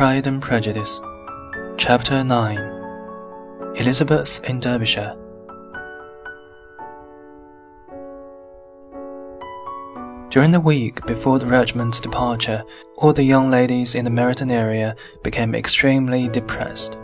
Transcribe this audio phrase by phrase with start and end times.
[0.00, 0.98] Pride and Prejudice,
[1.76, 2.56] Chapter 9
[3.76, 5.14] Elizabeth in Derbyshire.
[10.30, 12.64] During the week before the regiment's departure,
[12.96, 16.96] all the young ladies in the Meryton area became extremely depressed.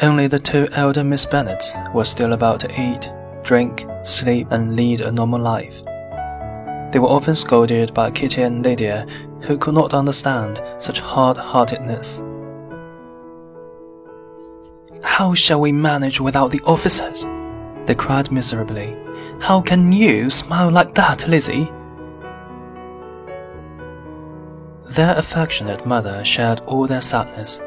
[0.00, 3.10] Only the two elder Miss Bennets were still about to eat,
[3.42, 5.82] drink, sleep, and lead a normal life.
[6.92, 9.04] They were often scolded by Kitty and Lydia,
[9.42, 12.24] who could not understand such hard-heartedness.
[15.02, 17.24] How shall we manage without the officers?
[17.86, 18.96] They cried miserably.
[19.40, 21.70] How can you smile like that, Lizzie?
[24.94, 27.60] Their affectionate mother shared all their sadness.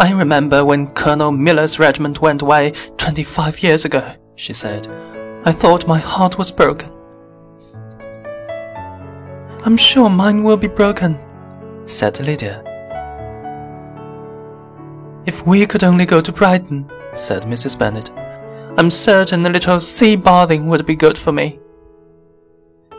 [0.00, 4.86] I remember when Colonel Miller's regiment went away twenty-five years ago, she said.
[5.44, 6.92] I thought my heart was broken.
[9.68, 11.18] I'm sure mine will be broken,
[11.84, 12.62] said Lydia.
[15.26, 17.78] If we could only go to Brighton, said Mrs.
[17.78, 18.10] Bennet,
[18.78, 21.60] I'm certain a little sea bathing would be good for me.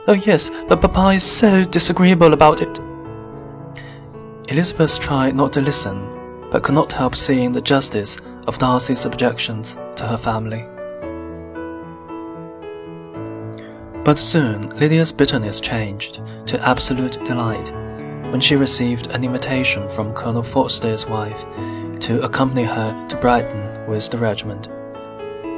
[0.05, 2.79] Oh yes, but Papa is so disagreeable about it.
[4.49, 6.13] Elizabeth tried not to listen,
[6.51, 10.67] but could not help seeing the justice of Darcy's objections to her family.
[14.03, 17.71] But soon Lydia's bitterness changed to absolute delight
[18.31, 21.43] when she received an invitation from Colonel Forster's wife
[21.99, 24.69] to accompany her to Brighton with the regiment.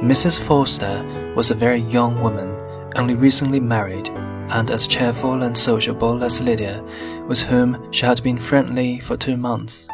[0.02, 0.44] Mrs.
[0.44, 2.58] Forster was a very young woman,
[2.96, 6.82] only recently married, and as cheerful and sociable as Lydia,
[7.28, 9.88] with whom she had been friendly for two months.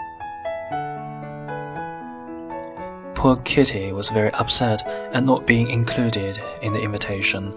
[3.15, 7.53] Poor Kitty was very upset at not being included in the invitation,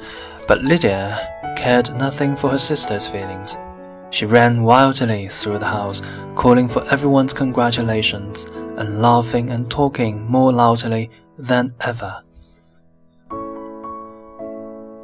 [0.47, 3.57] but Lydia cared nothing for her sister's feelings.
[4.09, 6.02] She ran wildly through the house,
[6.35, 8.46] calling for everyone's congratulations
[8.78, 12.22] and laughing and talking more loudly than ever.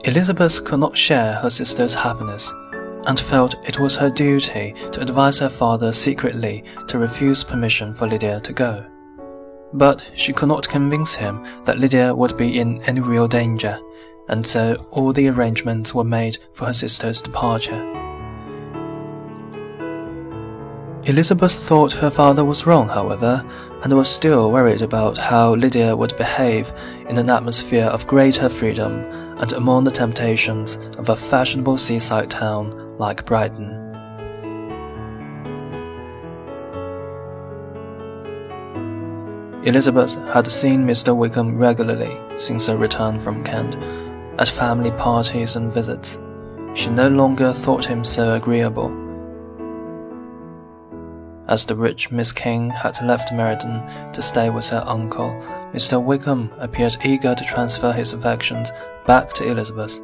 [0.03, 2.54] Elizabeth could not share her sister's happiness
[3.08, 8.08] and felt it was her duty to advise her father secretly to refuse permission for
[8.08, 8.86] Lydia to go
[9.74, 13.80] but she could not convince him that Lydia would be in any real danger,
[14.28, 17.94] and so all the arrangements were made for her sister's departure.
[21.08, 23.42] Elizabeth thought her father was wrong, however,
[23.84, 26.74] and was still worried about how Lydia would behave
[27.08, 28.92] in an atmosphere of greater freedom
[29.40, 33.88] and among the temptations of a fashionable seaside town like Brighton.
[39.64, 41.16] Elizabeth had seen Mr.
[41.16, 43.76] Wickham regularly since her return from Kent,
[44.40, 46.20] at family parties and visits.
[46.74, 48.96] She no longer thought him so agreeable.
[51.48, 55.30] As the rich Miss King had left Meryton to stay with her uncle,
[55.74, 56.03] Mr.
[56.03, 58.72] Wickham appeared eager to transfer his affections
[59.06, 60.00] back to Elizabeth.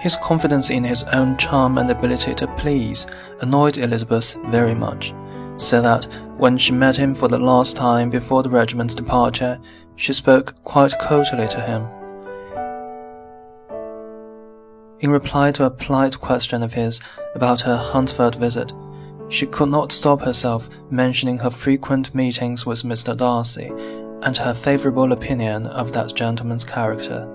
[0.00, 3.06] His confidence in his own charm and ability to please
[3.40, 5.12] annoyed Elizabeth very much
[5.56, 6.04] so that
[6.36, 9.58] when she met him for the last time before the regiment's departure,
[9.96, 11.86] she spoke quite coldly to him.
[15.04, 17.02] In reply to a polite question of his
[17.34, 18.72] about her Hunsford visit,
[19.28, 23.14] she could not stop herself mentioning her frequent meetings with Mr.
[23.14, 23.66] Darcy
[24.22, 27.28] and her favourable opinion of that gentleman's character.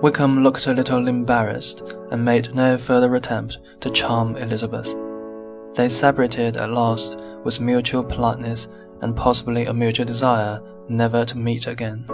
[0.00, 1.82] Wickham looked a little embarrassed
[2.12, 4.94] and made no further attempt to charm Elizabeth.
[5.74, 8.68] They separated at last with mutual politeness
[9.02, 10.58] and possibly a mutual desire
[10.88, 12.06] never to meet again.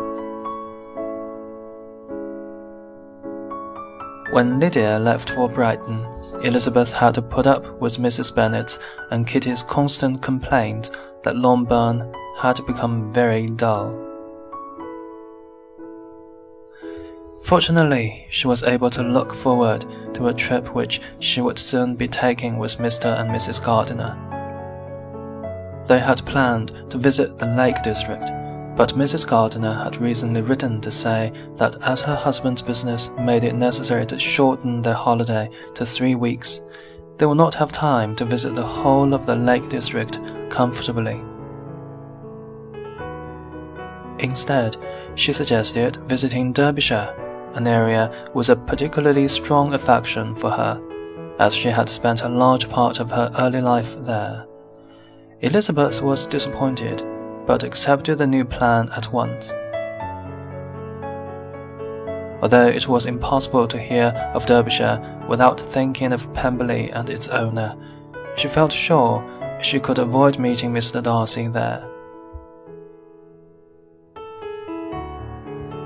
[4.36, 5.98] When Lydia left for Brighton,
[6.42, 8.34] Elizabeth had to put up with Mrs.
[8.34, 8.78] Bennet's
[9.10, 10.90] and Kitty's constant complaints
[11.22, 13.92] that Longbourn had become very dull.
[17.44, 22.06] Fortunately, she was able to look forward to a trip which she would soon be
[22.06, 23.18] taking with Mr.
[23.18, 23.64] and Mrs.
[23.64, 24.18] Gardiner.
[25.88, 28.30] They had planned to visit the Lake District,
[28.76, 29.26] but Mrs.
[29.26, 34.18] Gardiner had recently written to say that as her husband's business made it necessary to
[34.18, 36.60] shorten their holiday to three weeks,
[37.16, 40.20] they would not have time to visit the whole of the Lake District
[40.50, 41.22] comfortably.
[44.18, 44.76] Instead,
[45.14, 47.22] she suggested visiting Derbyshire
[47.54, 50.78] an area with a particularly strong affection for her,
[51.38, 54.46] as she had spent a large part of her early life there.
[55.40, 57.02] Elizabeth was disappointed,
[57.46, 59.54] but accepted the new plan at once.
[62.42, 67.76] Although it was impossible to hear of Derbyshire without thinking of Pemberley and its owner,
[68.36, 69.24] she felt sure
[69.62, 71.02] she could avoid meeting Mr.
[71.02, 71.88] Darcy there.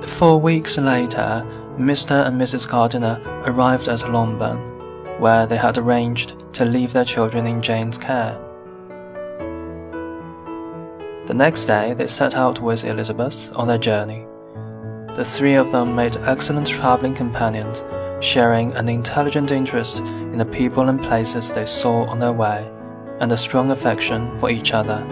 [0.03, 1.47] Four weeks later,
[1.79, 2.27] Mr.
[2.27, 2.69] and Mrs.
[2.69, 8.39] Gardiner arrived at Longbourn, where they had arranged to leave their children in Jane's care.
[11.31, 14.27] The next day, they set out with Elizabeth on their journey.
[15.15, 17.85] The three of them made excellent traveling companions,
[18.21, 22.69] sharing an intelligent interest in the people and places they saw on their way,
[23.21, 25.07] and a strong affection for each other.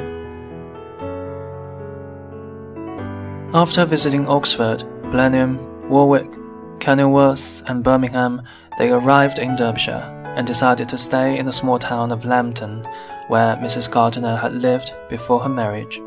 [3.55, 4.83] After visiting Oxford,
[5.13, 6.33] Blenheim, Warwick,
[6.81, 8.43] Kenilworth, and Birmingham,
[8.77, 12.85] they arrived in Derbyshire and decided to stay in the small town of Lambton,
[13.29, 13.89] where Mrs.
[13.89, 16.01] Gardiner had lived before her marriage.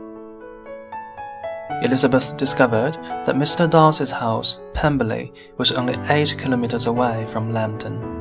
[1.82, 2.94] Elizabeth discovered
[3.26, 3.70] that Mr.
[3.70, 8.21] Darcy's house, Pemberley, was only eight kilometers away from Lambton.